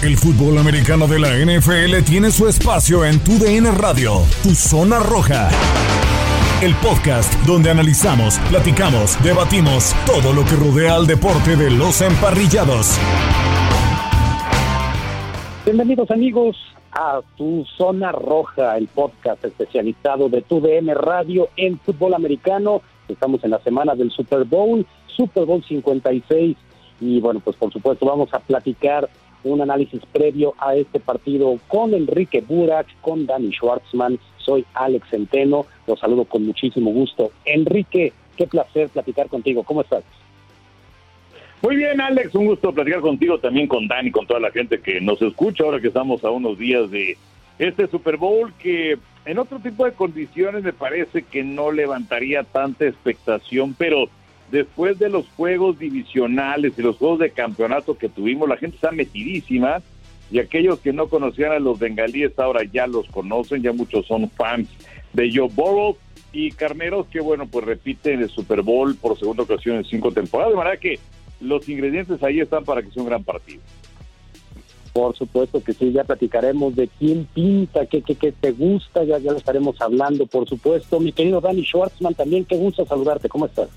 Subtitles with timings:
[0.00, 5.00] El fútbol americano de la NFL tiene su espacio en Tu DN Radio, Tu Zona
[5.00, 5.50] Roja.
[6.62, 12.96] El podcast donde analizamos, platicamos, debatimos todo lo que rodea al deporte de los emparrillados.
[15.64, 16.56] Bienvenidos amigos
[16.92, 22.82] a Tu Zona Roja, el podcast especializado de Tu DN Radio en fútbol americano.
[23.08, 26.56] Estamos en la semana del Super Bowl, Super Bowl 56
[27.00, 29.08] y bueno, pues por supuesto vamos a platicar
[29.44, 34.18] un análisis previo a este partido con Enrique Burak, con Danny Schwartzman.
[34.38, 37.30] Soy Alex Centeno, los saludo con muchísimo gusto.
[37.44, 39.62] Enrique, qué placer platicar contigo.
[39.62, 40.04] ¿Cómo estás?
[41.60, 45.00] Muy bien, Alex, un gusto platicar contigo, también con Dani, con toda la gente que
[45.00, 47.18] nos escucha ahora que estamos a unos días de
[47.58, 52.86] este Super Bowl que en otro tipo de condiciones me parece que no levantaría tanta
[52.86, 54.08] expectación, pero
[54.50, 58.90] después de los juegos divisionales y los juegos de campeonato que tuvimos, la gente está
[58.90, 59.82] metidísima
[60.30, 64.30] y aquellos que no conocían a los bengalíes ahora ya los conocen, ya muchos son
[64.30, 64.68] fans
[65.12, 65.96] de Joe Burrow
[66.32, 70.52] y Carneros que bueno, pues repiten el Super Bowl por segunda ocasión en cinco temporadas,
[70.52, 70.98] de manera que
[71.40, 73.60] los ingredientes ahí están para que sea un gran partido.
[74.92, 79.18] Por supuesto que sí, ya platicaremos de quién pinta, qué, qué, qué te gusta, ya,
[79.18, 80.98] ya lo estaremos hablando, por supuesto.
[80.98, 83.68] Mi querido Danny Schwartzman, también qué gusto saludarte, ¿cómo estás?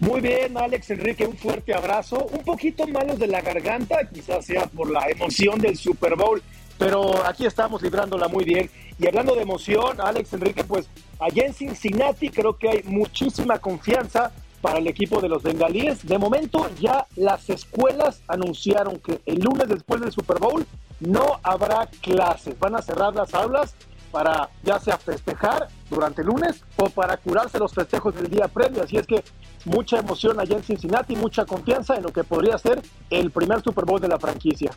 [0.00, 2.28] Muy bien, Alex Enrique, un fuerte abrazo.
[2.32, 6.40] Un poquito malos de la garganta, quizás sea por la emoción del Super Bowl,
[6.78, 8.70] pero aquí estamos librándola muy bien.
[9.00, 14.30] Y hablando de emoción, Alex Enrique, pues allá en Cincinnati creo que hay muchísima confianza
[14.60, 16.06] para el equipo de los bengalíes.
[16.06, 20.64] De momento ya las escuelas anunciaron que el lunes después del Super Bowl
[21.00, 22.56] no habrá clases.
[22.58, 23.74] Van a cerrar las aulas
[24.12, 28.82] para ya sea festejar durante el lunes o para curarse los festejos del día previo.
[28.82, 29.22] Así es que
[29.64, 33.84] mucha emoción allá en Cincinnati, mucha confianza en lo que podría ser el primer Super
[33.84, 34.70] Bowl de la franquicia.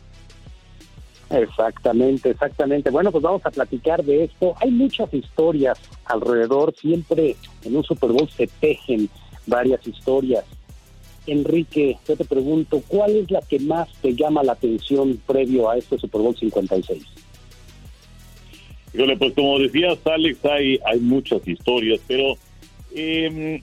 [1.30, 2.90] Exactamente, exactamente.
[2.90, 4.54] Bueno, pues vamos a platicar de esto.
[4.60, 9.08] Hay muchas historias alrededor, siempre en un Super Bowl se tejen
[9.46, 10.44] varias historias.
[11.26, 15.76] Enrique, yo te pregunto, ¿cuál es la que más te llama la atención previo a
[15.76, 17.02] este Super Bowl 56?
[18.92, 22.34] Pues como decías, Alex, hay, hay muchas historias, pero
[22.94, 23.62] eh,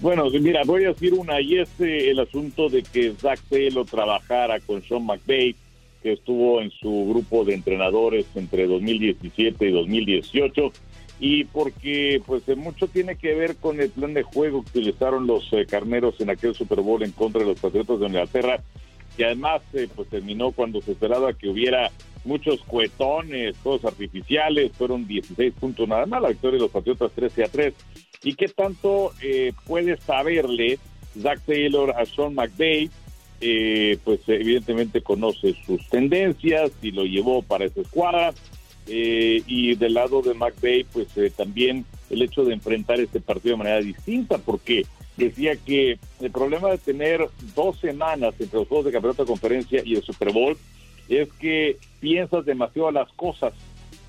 [0.00, 3.86] bueno, mira, voy a decir una, y es eh, el asunto de que Zach Taylor
[3.86, 5.54] trabajara con Sean McVay,
[6.02, 10.72] que estuvo en su grupo de entrenadores entre 2017 y 2018,
[11.18, 15.52] y porque pues mucho tiene que ver con el plan de juego que utilizaron los
[15.52, 18.62] eh, carneros en aquel Super Bowl en contra de los Patriotas de Inglaterra,
[19.16, 21.90] que además eh, pues terminó cuando se esperaba que hubiera
[22.24, 27.44] muchos cuetones, todos artificiales, fueron 16 puntos nada más, la victoria de los Patriotas 13
[27.44, 27.74] a 3
[28.22, 30.78] y qué tanto eh, puede saberle
[31.20, 32.90] Zach Taylor a Sean McVay,
[33.40, 38.34] eh, pues evidentemente conoce sus tendencias y lo llevó para esa escuadra.
[38.86, 43.58] Eh, y del lado de McVay, pues también el hecho de enfrentar este partido de
[43.58, 44.84] manera distinta, porque
[45.16, 49.82] decía que el problema de tener dos semanas entre los juegos de campeonato de conferencia
[49.84, 50.56] y el Super Bowl
[51.10, 53.52] es que piensas demasiado las cosas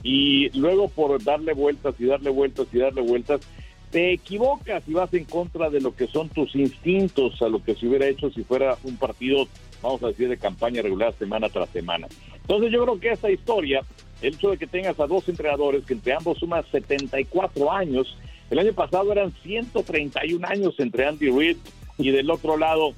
[0.04, 3.42] y luego por darle vueltas y darle vueltas y darle vueltas,
[3.90, 7.76] te equivocas y vas en contra de lo que son tus instintos, a lo que
[7.76, 9.48] se hubiera hecho si fuera un partido,
[9.82, 12.08] vamos a decir, de campaña regular semana tras semana.
[12.36, 13.82] Entonces yo creo que esta historia,
[14.22, 18.18] el hecho de que tengas a dos entrenadores que entre ambos suman 74 años,
[18.50, 21.58] el año pasado eran 131 años entre Andy Reid
[21.98, 22.94] y del otro lado,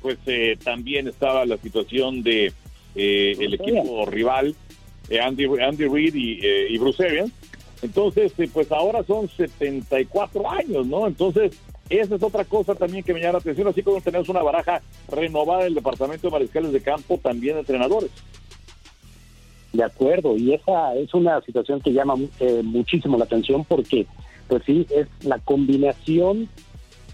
[0.00, 2.52] pues eh, también estaba la situación de
[2.94, 4.54] eh, el equipo rival,
[5.08, 7.32] eh, Andy, Andy Reid y, y Bruce Arians
[7.84, 11.06] entonces, eh, pues ahora son 74 años, ¿no?
[11.06, 11.52] Entonces,
[11.90, 14.80] esa es otra cosa también que me llama la atención, así como tenemos una baraja
[15.06, 18.10] renovada del Departamento de Mariscales de Campo, también de entrenadores.
[19.74, 24.06] De acuerdo, y esa es una situación que llama eh, muchísimo la atención porque,
[24.48, 26.48] pues sí, es la combinación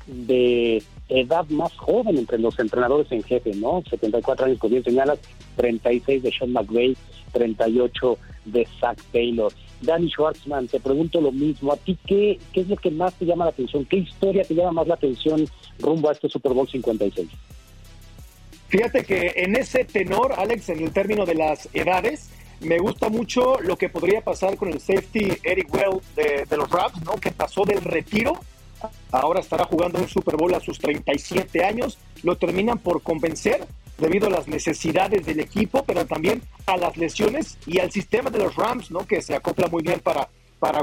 [0.06, 3.82] de edad más joven entre los entrenadores en jefe, ¿no?
[3.90, 5.18] 74 años, con bien señalas,
[5.56, 6.96] 36 de Sean McVay,
[7.32, 9.52] 38 de Zach Taylor.
[9.80, 11.72] Danny Schwartzman, te pregunto lo mismo.
[11.72, 13.84] ¿A ti qué, qué es lo que más te llama la atención?
[13.84, 15.46] ¿Qué historia te llama más la atención
[15.78, 17.28] rumbo a este Super Bowl 56?
[18.68, 22.30] Fíjate que en ese tenor, Alex, en el término de las edades,
[22.60, 26.70] me gusta mucho lo que podría pasar con el safety Eric Well de, de los
[26.70, 27.14] Rams, ¿no?
[27.14, 28.38] Que pasó del retiro
[29.12, 33.66] ahora estará jugando un Super Bowl a sus 37 años, lo terminan por convencer
[34.00, 38.38] debido a las necesidades del equipo, pero también a las lesiones y al sistema de
[38.38, 39.06] los Rams, ¿no?
[39.06, 40.80] que se acopla muy bien para, para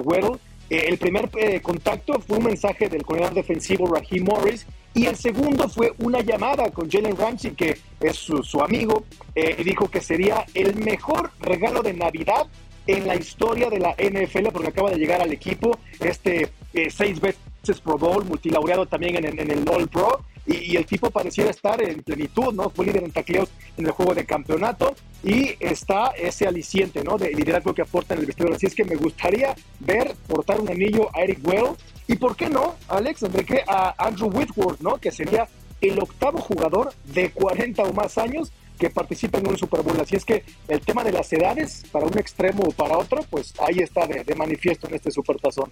[0.70, 5.16] eh, el primer eh, contacto fue un mensaje del coordinador defensivo Raheem Morris y el
[5.16, 9.06] segundo fue una llamada con Jalen Ramsey, que es su, amigo,
[9.36, 12.48] eh, dijo que sería el mejor regalo de Navidad
[12.86, 16.50] en la historia de la NFL porque acaba de llegar al equipo este
[16.90, 17.42] seis veces
[17.84, 22.54] Pro Bowl, multilaureado también en, el All Pro, y, el tipo pareciera estar en plenitud,
[22.54, 22.70] ¿no?
[22.70, 27.18] Fue líder en tacleos en el juego de campeonato y está ese aliciente, ¿no?
[27.18, 28.54] De liderazgo que aporta en el vestidor.
[28.54, 31.76] Así es que me gustaría ver portar un anillo a Eric Well
[32.08, 34.98] y, ¿por qué no, Alex, Enrique, a Andrew Whitworth, ¿no?
[34.98, 35.48] Que sería
[35.82, 40.00] el octavo jugador de 40 o más años que participa en un Super Bowl.
[40.00, 43.54] Así es que el tema de las edades, para un extremo o para otro, pues
[43.60, 45.72] ahí está de, manifiesto en este Supertazón.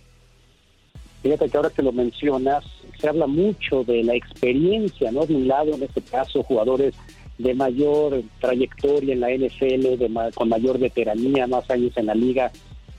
[1.26, 2.64] Fíjate que ahora que lo mencionas,
[3.00, 5.26] se habla mucho de la experiencia, ¿no?
[5.26, 6.94] De un lado, en este caso, jugadores
[7.40, 12.52] de mayor trayectoria en la NFL, de con mayor veteranía, más años en la liga,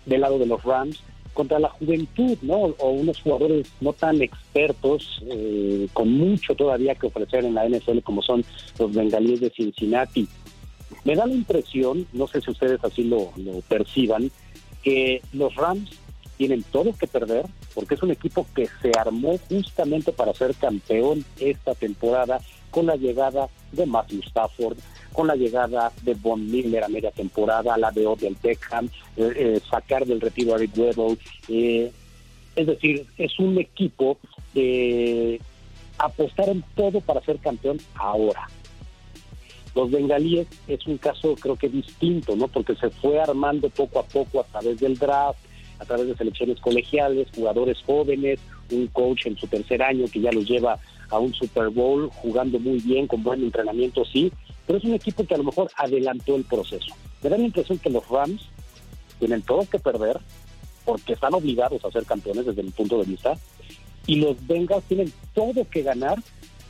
[0.06, 2.74] del lado de los Rams, contra la juventud, ¿no?
[2.78, 8.00] O unos jugadores no tan expertos, eh, con mucho todavía que ofrecer en la NFL,
[8.00, 8.44] como son
[8.80, 10.26] los bengalíes de Cincinnati.
[11.04, 14.32] Me da la impresión, no sé si ustedes así lo, lo perciban,
[14.82, 15.90] que los Rams
[16.36, 21.24] tienen todo que perder, porque es un equipo que se armó justamente para ser campeón
[21.38, 22.40] esta temporada
[22.70, 24.76] con la llegada de Matthew Stafford,
[25.12, 28.86] con la llegada de Von Miller a media temporada, la de Odell Beckham,
[29.16, 31.16] eh, eh, sacar del retiro a Rick Weddle.
[31.48, 31.90] Eh,
[32.54, 34.18] es decir, es un equipo
[34.52, 35.40] de
[35.98, 38.46] apostar en todo para ser campeón ahora.
[39.74, 42.48] Los bengalíes es un caso creo que distinto, ¿no?
[42.48, 45.38] Porque se fue armando poco a poco a través del draft,
[45.78, 48.40] a través de selecciones colegiales, jugadores jóvenes,
[48.70, 50.78] un coach en su tercer año que ya los lleva
[51.10, 54.32] a un Super Bowl, jugando muy bien, con buen entrenamiento, sí,
[54.66, 56.94] pero es un equipo que a lo mejor adelantó el proceso.
[57.22, 58.42] Me da la impresión que los Rams
[59.18, 60.18] tienen todo que perder
[60.84, 63.34] porque están obligados a ser campeones desde mi punto de vista
[64.06, 66.18] y los Bengals tienen todo que ganar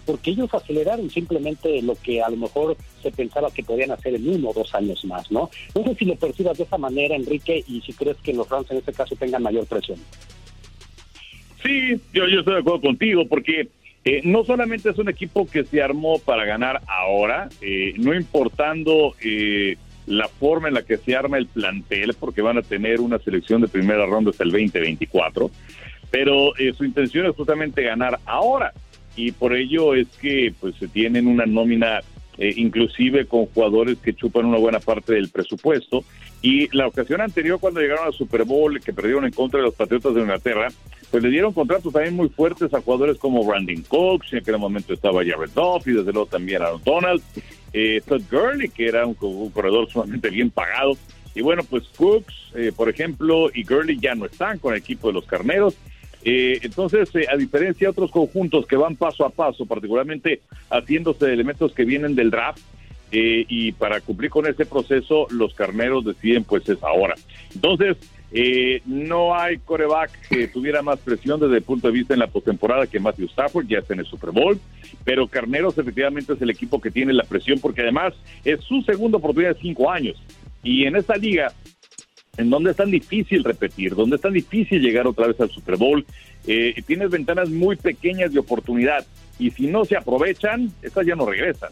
[0.07, 4.29] porque ellos aceleraron simplemente lo que a lo mejor se pensaba que podían hacer en
[4.29, 5.51] uno o dos años más, ¿no?
[5.75, 8.71] No sé si lo percibas de esa manera, Enrique, y si crees que los Rams
[8.71, 9.99] en este caso tengan mayor presión.
[11.63, 13.69] Sí, yo, estoy de acuerdo contigo, porque
[14.05, 19.15] eh, no solamente es un equipo que se armó para ganar ahora, eh, no importando
[19.21, 19.77] eh,
[20.07, 23.61] la forma en la que se arma el plantel, porque van a tener una selección
[23.61, 25.51] de primera ronda hasta el 2024,
[26.13, 28.73] pero su intención es justamente ganar ahora
[29.17, 32.01] y por ello es que pues se tienen una nómina
[32.39, 36.05] eh, inclusive con jugadores que chupan una buena parte del presupuesto.
[36.43, 39.75] Y la ocasión anterior, cuando llegaron al Super Bowl, que perdieron en contra de los
[39.75, 40.69] Patriotas de Inglaterra,
[41.11, 44.93] pues le dieron contratos también muy fuertes a jugadores como Brandon Cox, en aquel momento
[44.93, 47.23] estaba Jared Goff y desde luego también Aaron Donald,
[47.73, 50.93] eh, Todd Gurley, que era un, corredor sumamente bien pagado.
[51.35, 55.09] Y bueno, pues Cooks, eh, por ejemplo, y Gurley ya no están con el equipo
[55.09, 55.75] de los Carneros.
[56.29, 60.41] Eh, entonces, eh, a diferencia de otros conjuntos que van paso a paso, particularmente
[60.71, 62.59] haciéndose de elementos que vienen del draft,
[63.13, 67.15] eh, y para cumplir con ese proceso, los carneros deciden, pues es ahora.
[67.55, 67.97] Entonces,
[68.85, 72.89] no hay coreback que tuviera más presión desde el punto de vista en la postemporada
[72.89, 74.61] que Matthew Stafford, ya está en el Super Bowl,
[75.05, 79.19] pero Carneros efectivamente es el equipo que tiene la presión porque además es su segunda
[79.19, 80.17] oportunidad de cinco años.
[80.65, 81.53] Y en esta liga,
[82.37, 85.77] en donde es tan difícil repetir, donde es tan difícil llegar otra vez al Super
[85.77, 86.05] Bowl.
[86.47, 89.07] Eh, tienes ventanas muy pequeñas de oportunidad
[89.39, 91.71] y si no se aprovechan, estas ya no regresan.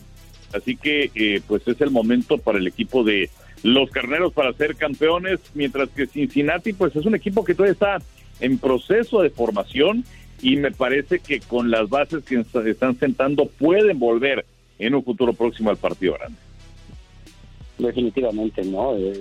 [0.53, 3.31] Así que eh, pues es el momento para el equipo de
[3.63, 7.99] los carneros para ser campeones, mientras que Cincinnati pues es un equipo que todavía está
[8.41, 10.05] en proceso de formación
[10.43, 14.45] y me parece que con las bases que están sentando pueden volver
[14.79, 16.39] en un futuro próximo al partido grande.
[17.79, 18.97] Definitivamente, ¿no?
[18.97, 19.13] Eh,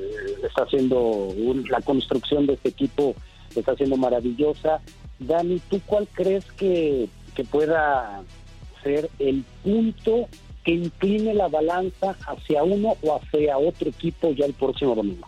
[0.43, 1.33] está haciendo
[1.69, 3.15] la construcción de este equipo,
[3.55, 4.79] está haciendo maravillosa.
[5.19, 8.22] Dani, ¿tú cuál crees que, que pueda
[8.83, 10.27] ser el punto
[10.63, 15.27] que incline la balanza hacia uno o hacia otro equipo ya el próximo domingo?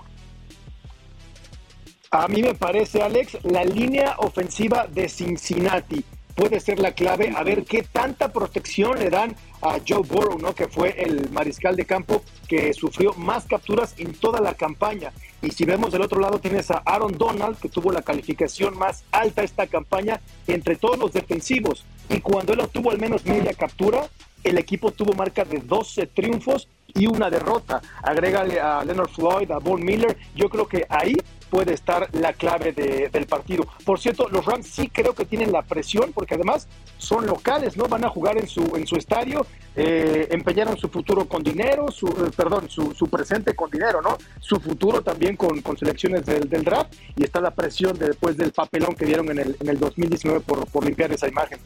[2.11, 6.03] A mí me parece, Alex, la línea ofensiva de Cincinnati
[6.35, 10.53] puede ser la clave a ver qué tanta protección le dan a Joe Burrow, ¿no?
[10.53, 15.11] que fue el mariscal de campo que sufrió más capturas en toda la campaña.
[15.41, 19.03] Y si vemos del otro lado tienes a Aaron Donald, que tuvo la calificación más
[19.11, 21.85] alta esta campaña entre todos los defensivos.
[22.09, 24.07] Y cuando él obtuvo al menos media captura,
[24.43, 27.81] el equipo tuvo marca de 12 triunfos y una derrota.
[28.01, 30.17] Agrégale a Leonard Floyd, a Von Miller.
[30.35, 31.15] Yo creo que ahí
[31.49, 33.67] puede estar la clave del partido.
[33.85, 37.85] Por cierto, los Rams sí creo que tienen la presión porque además son locales, ¿no?
[37.85, 42.07] Van a jugar en su, en su estadio, eh, empeñaron su futuro con dinero, su,
[42.07, 44.17] eh, perdón, su, su, presente con dinero, ¿no?
[44.39, 48.37] Su futuro también con, con selecciones del, del, draft y está la presión de, después
[48.37, 51.59] del papelón que dieron en el, en el 2019 por, por limpiar esa imagen.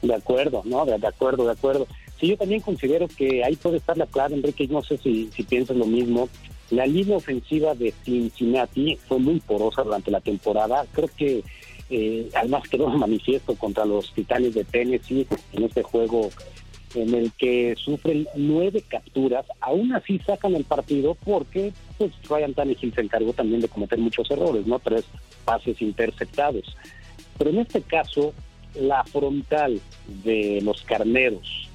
[0.00, 0.84] De acuerdo, ¿no?
[0.86, 1.86] De, de acuerdo, de acuerdo.
[2.20, 5.44] Sí, yo también considero que ahí puede estar la clave, Enrique, no sé si, si
[5.44, 6.28] piensas lo mismo.
[6.70, 10.84] La línea ofensiva de Cincinnati fue muy porosa durante la temporada.
[10.92, 11.42] Creo que
[11.90, 16.28] eh, además quedó manifiesto contra los Titanes de Tennessee en este juego
[16.94, 19.46] en el que sufren nueve capturas.
[19.60, 24.30] Aún así sacan el partido porque pues, Ryan Tannehill se encargó también de cometer muchos
[24.30, 24.78] errores, ¿no?
[24.80, 25.04] Tres
[25.44, 26.76] pases interceptados.
[27.38, 28.34] Pero en este caso,
[28.74, 29.80] la frontal
[30.24, 31.68] de los carneros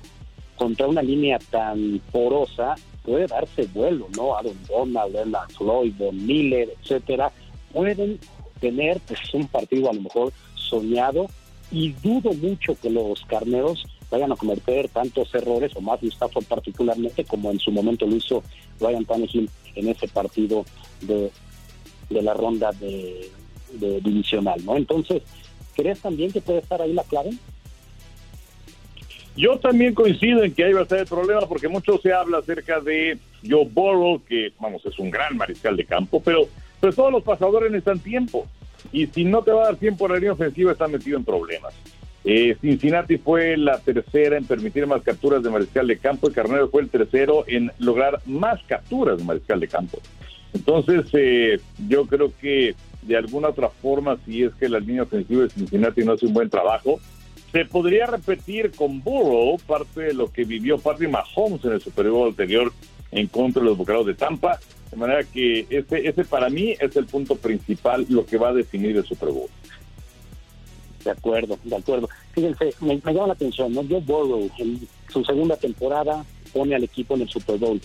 [0.57, 4.35] contra una línea tan porosa puede darse vuelo, ¿no?
[4.35, 7.31] Aaron Donald, Leonard Floyd, Von Miller, etcétera,
[7.71, 8.19] pueden
[8.59, 11.27] tener pues, un partido a lo mejor soñado
[11.71, 17.25] y dudo mucho que los carneros vayan a cometer tantos errores, o más Stafford particularmente,
[17.25, 18.43] como en su momento lo hizo
[18.79, 20.65] Ryan Tannehill en ese partido
[21.01, 21.31] de,
[22.09, 23.31] de la ronda de,
[23.73, 24.77] de divisional, ¿no?
[24.77, 25.23] Entonces,
[25.75, 27.31] ¿crees también que puede estar ahí la clave?
[29.35, 32.37] Yo también coincido en que ahí va a estar el problema porque mucho se habla
[32.37, 36.47] acerca de Joe Burrow, que vamos, es un gran mariscal de campo, pero,
[36.79, 38.47] pero todos los pasadores necesitan tiempo.
[38.91, 41.73] Y si no te va a dar tiempo la línea ofensiva, está metido en problemas.
[42.25, 46.69] Eh, Cincinnati fue la tercera en permitir más capturas de mariscal de campo y Carnero
[46.69, 49.99] fue el tercero en lograr más capturas de mariscal de campo.
[50.53, 55.43] Entonces, eh, yo creo que de alguna otra forma, si es que la línea ofensiva
[55.43, 56.99] de Cincinnati no hace un buen trabajo,
[57.53, 62.09] se podría repetir con Burrow parte de lo que vivió Patrick Mahomes en el Super
[62.09, 62.73] Bowl anterior
[63.11, 64.59] en contra de los Bucaneros de Tampa.
[64.89, 68.53] De manera que ese, ese para mí es el punto principal, lo que va a
[68.53, 69.49] definir el Super Bowl.
[71.05, 72.09] De acuerdo, de acuerdo.
[72.31, 73.83] Fíjense, me, llama la atención, ¿no?
[73.87, 77.79] Joe Burrow en su segunda temporada pone al equipo en el Super Bowl.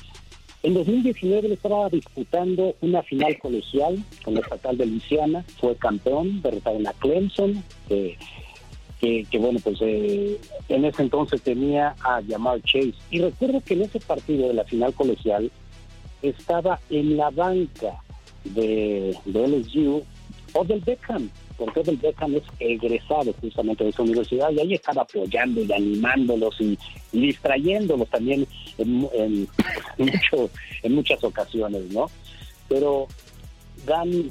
[0.63, 6.41] En 2019 le estaba disputando una final colegial con la estatal de Luisiana, fue campeón,
[6.41, 8.17] derrotaron a Clemson, eh,
[9.01, 10.39] que, bueno, pues eh,
[10.69, 12.95] en ese entonces tenía a Jamal Chase.
[13.11, 15.51] Y recuerdo que en ese partido de la final colegial
[16.23, 18.03] estaba en la banca
[18.45, 20.03] de, de LSU
[20.55, 25.63] Odell Beckham, porque Odell Beckham es egresado justamente de esa universidad y ahí estaba apoyando
[25.63, 26.79] y animándolos y,
[27.13, 28.47] distrayéndolos también
[28.79, 29.49] en, en,
[29.99, 30.51] mucho,
[30.83, 32.07] en muchas ocasiones, ¿no?
[32.69, 33.07] Pero
[33.87, 34.31] Dan,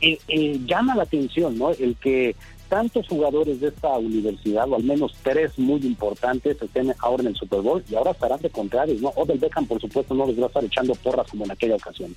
[0.00, 1.70] eh, eh, llama la atención, ¿no?
[1.70, 2.34] El que
[2.68, 7.36] tantos jugadores de esta universidad, o al menos tres muy importantes, estén ahora en el
[7.36, 9.08] Super Bowl y ahora estarán de contrarios, ¿no?
[9.10, 12.14] Odell Beckham, por supuesto, no les va a estar echando porras como en aquella ocasión.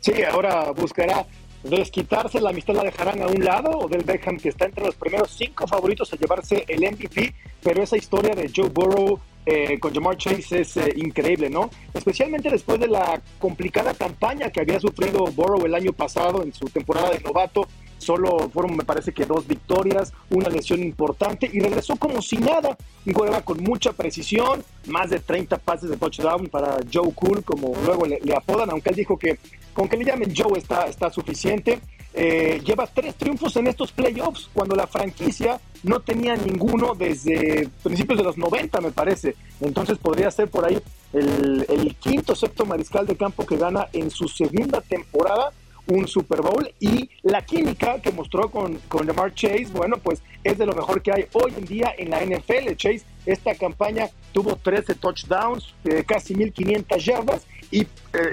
[0.00, 1.26] Sí, ahora buscará
[1.62, 5.30] desquitarse, la amistad la dejarán a un lado, Odell Beckham que está entre los primeros
[5.30, 10.16] cinco favoritos a llevarse el MVP, pero esa historia de Joe Burrow eh, con Jamar
[10.16, 11.70] Chase es eh, increíble, ¿no?
[11.94, 16.66] Especialmente después de la complicada campaña que había sufrido Burrow el año pasado en su
[16.66, 17.66] temporada de novato,
[18.00, 22.76] Solo fueron, me parece que dos victorias, una lesión importante y regresó como si nada.
[23.14, 28.06] Juega con mucha precisión, más de 30 pases de touchdown para Joe Cool, como luego
[28.06, 29.38] le, apodan, aunque él dijo que
[29.74, 31.78] con que le llamen Joe está, está suficiente.
[32.14, 38.18] Eh, lleva tres triunfos en estos playoffs, cuando la franquicia no tenía ninguno desde principios
[38.18, 39.36] de los 90, me parece.
[39.60, 40.78] Entonces podría ser por ahí
[41.12, 45.52] el, el quinto, sexto mariscal de campo que gana en su segunda temporada
[45.86, 50.58] un Super Bowl y la química que mostró con, con Lamar Chase, bueno, pues es
[50.58, 52.74] de lo mejor que hay hoy en día en la NFL.
[52.76, 57.86] Chase, esta campaña tuvo 13 touchdowns, eh, casi 1500 yardas y eh,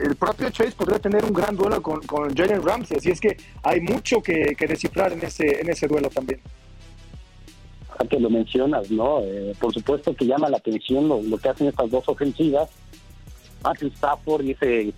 [0.03, 3.37] el propio Chase podría tener un gran duelo con, con Jalen Ramsey, así es que
[3.63, 6.39] hay mucho que, que descifrar en ese, en ese duelo también
[8.05, 9.21] que lo mencionas, ¿no?
[9.21, 12.69] Eh, por supuesto que llama la atención lo, lo, que hacen estas dos ofensivas.
[13.63, 14.93] Matthew Stafford y ese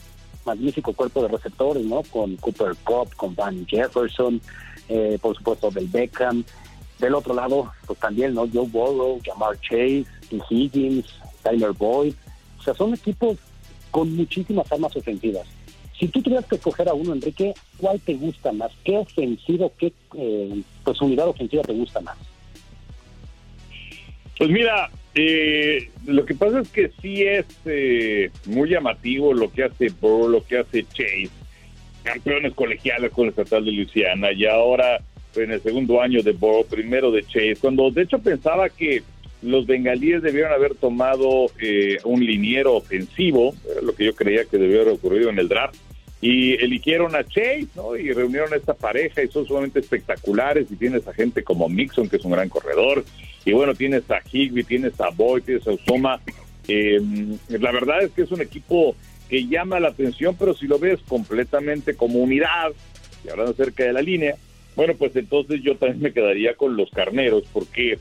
[0.49, 2.01] magnífico cuerpo de receptores, ¿no?
[2.03, 4.41] Con Cooper Cup, con Van Jefferson,
[4.87, 6.43] eh, por supuesto del Beckham.
[6.97, 8.47] Del otro lado, pues también, ¿no?
[8.51, 10.05] Joe Burrow, Jamar Chase,
[10.49, 11.05] Higgins,
[11.43, 12.13] Tyler Boyd.
[12.59, 13.37] O sea, son equipos
[13.91, 15.47] con muchísimas armas ofensivas.
[15.97, 18.71] Si tú tuvieras que escoger a uno, Enrique, ¿cuál te gusta más?
[18.83, 22.17] ¿Qué ofensivo, qué eh, pues unidad ofensiva te gusta más?
[24.37, 24.89] Pues mira,
[25.27, 30.29] eh, lo que pasa es que sí es eh, muy llamativo lo que hace Burrow,
[30.29, 31.29] lo que hace Chase,
[32.03, 34.99] campeones colegiales con el estatal de Luisiana y ahora
[35.35, 39.03] en el segundo año de Burrow, primero de Chase, cuando de hecho pensaba que
[39.41, 44.57] los bengalíes debieron haber tomado eh, un liniero ofensivo, era lo que yo creía que
[44.57, 45.75] debió haber ocurrido en el draft,
[46.21, 47.95] y eligieron a Chase, ¿no?
[47.95, 52.09] Y reunieron a esta pareja y son sumamente espectaculares y tienes a gente como Mixon,
[52.09, 53.05] que es un gran corredor,
[53.45, 56.19] y bueno, tienes a Higby, tienes a Boyd, tienes a Usoma.
[56.67, 56.99] Eh,
[57.49, 58.95] la verdad es que es un equipo
[59.29, 62.71] que llama la atención, pero si lo ves completamente como unidad,
[63.23, 64.35] y hablando acerca de la línea,
[64.75, 67.99] bueno, pues entonces yo también me quedaría con los carneros, porque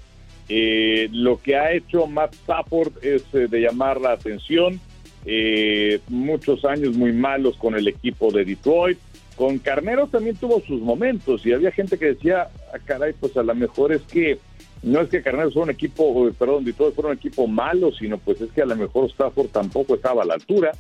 [0.49, 4.81] eh, lo que ha hecho Matt Stafford es eh, de llamar la atención.
[5.27, 8.99] Eh, muchos años muy malos con el equipo de Detroit.
[9.37, 13.43] Con Carneros también tuvo sus momentos y había gente que decía, ah, caray, pues a
[13.43, 14.39] lo mejor es que
[14.83, 18.41] no es que Carneros fuera un equipo, perdón, Detroit fuera un equipo malo, sino pues
[18.41, 20.73] es que a lo mejor Stafford tampoco estaba a la altura.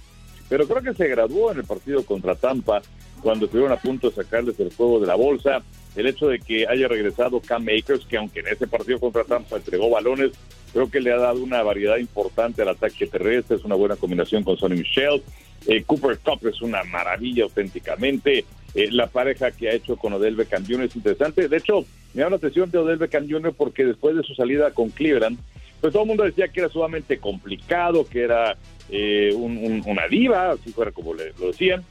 [0.49, 2.81] Pero creo que se graduó en el partido contra Tampa
[3.23, 5.63] cuando estuvieron a punto de sacarles el juego de la bolsa
[5.99, 9.57] el hecho de que haya regresado Cam Akers, que aunque en ese partido contra Tampa
[9.57, 10.31] entregó balones,
[10.73, 14.45] creo que le ha dado una variedad importante al ataque terrestre, es una buena combinación
[14.45, 15.23] con Sonny Michel.
[15.67, 18.45] Eh, Cooper Cup es una maravilla auténticamente.
[18.75, 21.49] Eh, la pareja que ha hecho con Odell Beckham es interesante.
[21.49, 23.55] De hecho, me da la atención de Odell Beckham Jr.
[23.57, 25.39] porque después de su salida con Cleveland,
[25.81, 28.57] pues todo el mundo decía que era sumamente complicado, que era
[28.91, 31.85] eh, una diva, así fuera como le, lo decían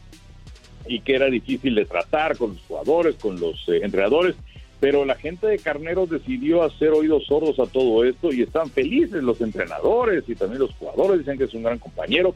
[0.87, 4.35] y que era difícil de tratar con los jugadores, con los eh, entrenadores,
[4.79, 9.23] pero la gente de Carneros decidió hacer oídos sordos a todo esto y están felices
[9.23, 12.35] los entrenadores y también los jugadores, dicen que es un gran compañero.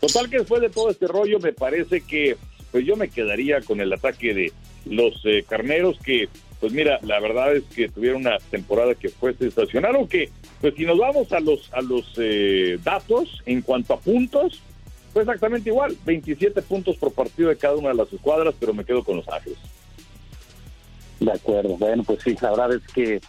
[0.00, 2.36] Total que después de todo este rollo me parece que
[2.70, 4.52] pues yo me quedaría con el ataque de
[4.86, 6.28] los eh, Carneros que
[6.60, 10.84] pues mira, la verdad es que tuvieron una temporada que fue sensacional, aunque pues si
[10.84, 14.60] nos vamos a los a los eh, datos en cuanto a puntos,
[15.12, 18.84] fue exactamente igual, 27 puntos por partido de cada una de las escuadras, pero me
[18.84, 19.58] quedo con los Ángeles.
[21.18, 23.20] De acuerdo, bueno, pues sí, la verdad es que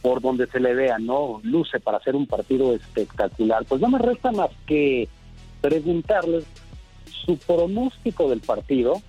[0.00, 1.40] por donde se le vea, ¿no?
[1.44, 3.64] Luce para hacer un partido espectacular.
[3.66, 5.08] Pues no me resta más que
[5.60, 6.44] preguntarles
[7.24, 9.00] su pronóstico del partido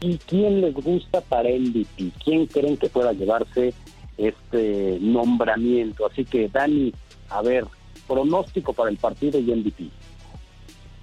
[0.00, 3.74] y quién les gusta para MVP, quién creen que pueda llevarse
[4.16, 6.06] este nombramiento.
[6.06, 6.92] Así que, Dani,
[7.28, 7.66] a ver,
[8.06, 9.90] pronóstico para el partido y MVP.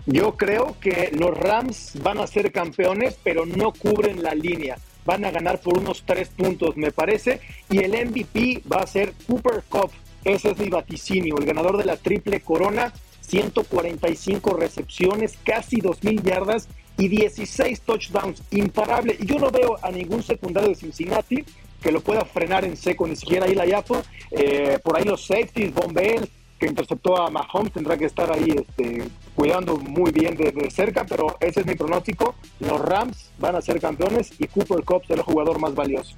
[0.08, 4.78] Yo creo que los Rams van a ser campeones, pero no cubren la línea.
[5.06, 7.42] Van a ganar por unos tres puntos, me parece.
[7.70, 9.92] Y el MVP va a ser Cooper Cup.
[10.24, 11.36] Ese es mi vaticinio.
[11.38, 18.42] El ganador de la triple corona, 145 recepciones, casi 2.000 yardas y 16 touchdowns.
[18.52, 19.16] Imparable.
[19.20, 21.44] Y yo no veo a ningún secundario de Cincinnati
[21.82, 24.02] que lo pueda frenar en seco, ni siquiera ahí la Yapo.
[24.32, 26.28] Eh, por ahí los safeties, Bombell,
[26.60, 31.38] que interceptó a Mahomes, tendrá que estar ahí este, cuidando muy bien de, cerca, pero
[31.40, 32.36] ese es mi pronóstico.
[32.60, 36.16] Los Rams van a ser campeones y Cooper Cup será el jugador más valioso.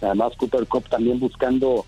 [0.00, 1.86] Además, Cooper Cup también buscando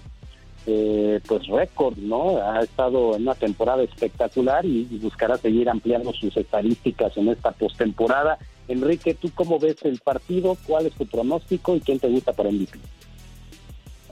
[0.67, 2.37] eh, pues récord, ¿no?
[2.39, 8.39] Ha estado en una temporada espectacular y, buscará seguir ampliando sus estadísticas en esta postemporada.
[8.69, 10.57] Enrique, ¿tú cómo ves el partido?
[10.67, 12.79] ¿Cuál es tu pronóstico y quién te gusta para MVP?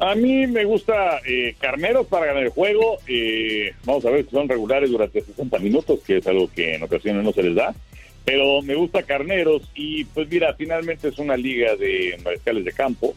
[0.00, 2.98] A mí me gusta eh, Carneros para ganar el juego.
[3.06, 6.82] Eh, vamos a ver si son regulares durante 60 minutos, que es algo que en
[6.82, 7.74] ocasiones no se les da.
[8.24, 13.14] Pero me gusta Carneros y pues mira, finalmente es una liga de mariscales de campo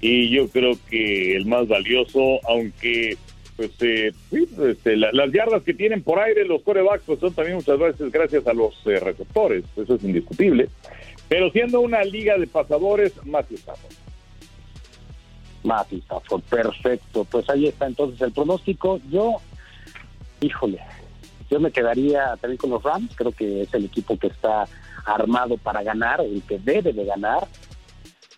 [0.00, 3.16] y yo creo que el más valioso, aunque
[3.56, 7.78] pues eh, este, las yardas que tienen por aire los corebacks pues son también muchas
[7.78, 10.68] veces gracias a los receptores, eso es indiscutible.
[11.28, 14.00] Pero siendo una liga de pasadores, más estamos.
[15.62, 17.24] Matthew Stafford, perfecto.
[17.24, 19.00] Pues ahí está entonces el pronóstico.
[19.10, 19.36] Yo,
[20.40, 20.80] híjole,
[21.50, 23.12] yo me quedaría también con los Rams.
[23.14, 24.66] Creo que es el equipo que está
[25.04, 27.46] armado para ganar, el que debe de ganar.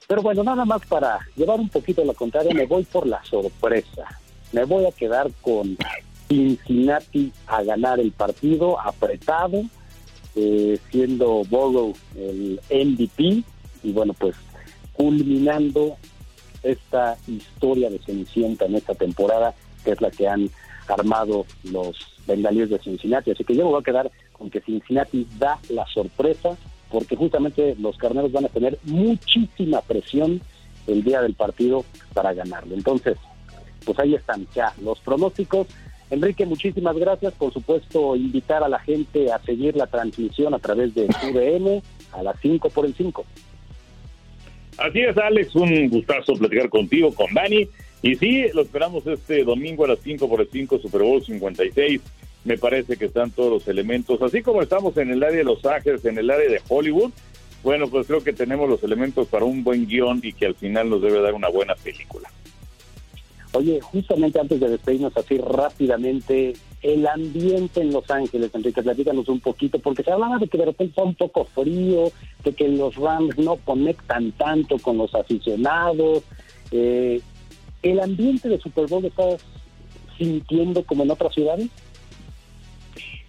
[0.06, 4.18] Pero bueno, nada más para llevar un poquito la contraria, me voy por la sorpresa.
[4.52, 5.76] Me voy a quedar con
[6.28, 9.62] Cincinnati a ganar el partido apretado,
[10.34, 13.44] eh, siendo Burrow el MVP
[13.82, 14.36] y bueno, pues
[14.92, 15.96] culminando
[16.62, 20.48] esta historia de Cenicienta en esta temporada, que es la que han
[20.88, 23.32] armado los bengalíes de Cincinnati.
[23.32, 26.56] Así que yo me voy a quedar con que Cincinnati da la sorpresa,
[26.92, 30.42] porque justamente los carneros van a tener muchísima presión
[30.86, 32.74] el día del partido para ganarlo.
[32.74, 33.16] Entonces,
[33.86, 35.66] pues ahí están ya los pronósticos.
[36.10, 37.32] Enrique, muchísimas gracias.
[37.32, 42.22] Por supuesto, invitar a la gente a seguir la transmisión a través de UDN a
[42.22, 43.24] las 5 por el 5.
[44.76, 47.66] Así es, Alex, un gustazo platicar contigo, con Dani.
[48.02, 52.02] Y sí, lo esperamos este domingo a las 5 por el 5, Super Bowl 56.
[52.44, 55.64] Me parece que están todos los elementos, así como estamos en el área de Los
[55.64, 57.12] Ángeles, en el área de Hollywood.
[57.62, 60.90] Bueno, pues creo que tenemos los elementos para un buen guion y que al final
[60.90, 62.28] nos debe dar una buena película.
[63.52, 69.40] Oye, justamente antes de despedirnos así rápidamente, el ambiente en Los Ángeles, Enrique, platícanos un
[69.40, 72.10] poquito, porque se hablaba de que de repente está un poco frío,
[72.44, 76.24] de que los Rams no conectan tanto con los aficionados.
[76.70, 77.20] Eh,
[77.82, 79.42] ¿El ambiente de Super Bowl estás
[80.16, 81.68] sintiendo como en otras ciudades?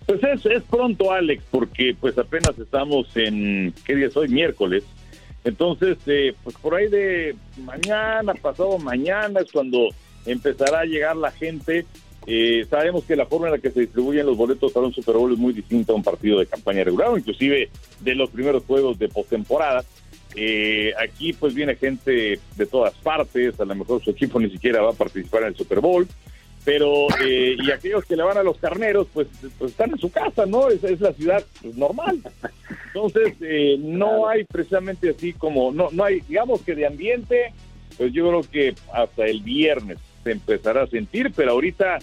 [0.06, 4.28] Pues es, es pronto, Alex, porque pues apenas estamos en, ¿qué día es hoy?
[4.28, 4.84] Miércoles.
[5.44, 9.90] Entonces, eh, pues por ahí de mañana, pasado mañana es cuando
[10.26, 11.86] empezará a llegar la gente.
[12.26, 15.16] Eh, sabemos que la forma en la que se distribuyen los boletos para un Super
[15.16, 18.64] Bowl es muy distinta a un partido de campaña regular, o inclusive de los primeros
[18.64, 19.84] juegos de postemporada.
[20.36, 24.82] Eh, aquí pues viene gente de todas partes, a lo mejor su equipo ni siquiera
[24.82, 26.08] va a participar en el Super Bowl,
[26.66, 30.10] pero eh, y aquellos que le van a los carneros pues, pues están en su
[30.12, 30.70] casa, ¿no?
[30.70, 32.22] Es, es la ciudad pues, normal.
[32.88, 37.54] Entonces eh, no hay precisamente así como, no, no hay, digamos que de ambiente,
[37.98, 42.00] pues yo creo que hasta el viernes se empezará a sentir, pero ahorita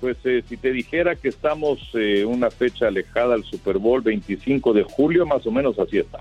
[0.00, 4.72] pues eh, si te dijera que estamos eh, una fecha alejada al Super Bowl 25
[4.72, 6.20] de julio, más o menos así está.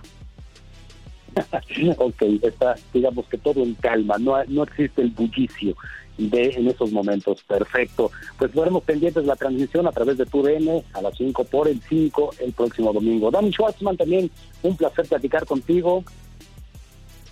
[1.98, 5.76] ok, está, digamos que todo en calma, no, no existe el bullicio
[6.18, 7.44] de en esos momentos.
[7.44, 8.12] Perfecto.
[8.38, 12.32] Pues veremos pendientes la transmisión a través de TUDN a las 5 por el 5
[12.40, 13.32] el próximo domingo.
[13.32, 14.30] Dani Schwartzman, también
[14.64, 16.04] un placer platicar contigo.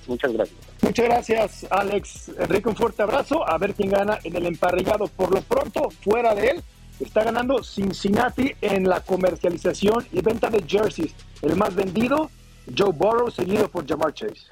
[0.08, 0.60] Muchas gracias.
[0.82, 2.32] Muchas gracias, Alex.
[2.38, 3.48] Enrique, un fuerte abrazo.
[3.48, 5.08] A ver quién gana en el emparrillado.
[5.08, 6.62] Por lo pronto, fuera de él,
[7.00, 11.13] está ganando Cincinnati en la comercialización y venta de jerseys.
[11.41, 12.30] El más vendido,
[12.78, 14.48] Joe Burrow, seguido por Jamar Chase.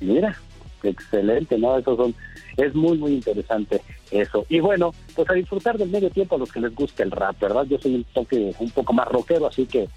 [0.00, 0.38] Mira,
[0.82, 1.78] excelente, ¿no?
[1.78, 2.14] Esos son,
[2.56, 4.44] es muy, muy interesante eso.
[4.48, 7.38] Y bueno, pues a disfrutar del medio tiempo a los que les guste el rap,
[7.40, 7.64] ¿verdad?
[7.64, 9.88] Yo soy un toque un poco más rockero, así que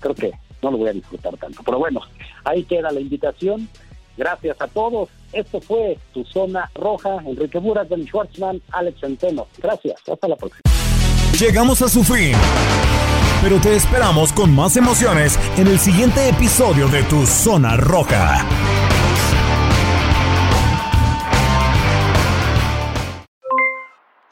[0.00, 1.62] creo que no lo voy a disfrutar tanto.
[1.64, 2.00] Pero bueno,
[2.44, 3.68] ahí queda la invitación.
[4.16, 5.08] Gracias a todos.
[5.32, 7.18] Esto fue Tu Zona Roja.
[7.24, 9.46] Enrique Buras, Ben Schwartzman, Alex Centeno.
[9.58, 9.96] Gracias.
[10.08, 10.62] Hasta la próxima.
[11.38, 12.32] Llegamos a su fin.
[13.40, 18.44] Pero te esperamos con más emociones en el siguiente episodio de Tu Zona Roja.